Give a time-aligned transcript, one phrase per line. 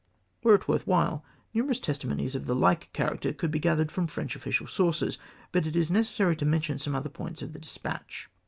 [0.41, 1.23] Were it worth while,
[1.53, 5.19] numerous testimonies of the hke character could be gathered from French official sources,
[5.51, 8.27] but it is necessary to mention some other points of the despatch.